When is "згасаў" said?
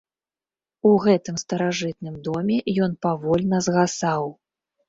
3.67-4.23